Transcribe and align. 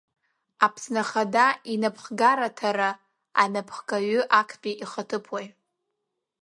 Аԥсны 0.65 0.99
Ахада 1.03 1.45
Инаԥхгараҭара 1.73 2.89
анаԥхгаҩы 3.41 4.21
актәи 4.39 4.73
ихаҭыԥуаҩ… 4.83 5.47